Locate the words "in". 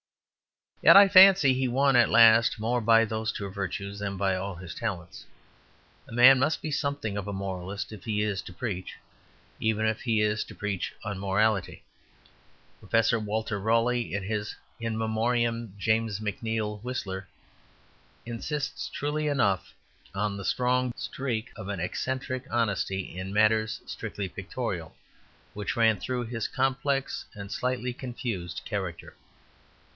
14.15-14.23, 14.79-14.97, 23.19-23.31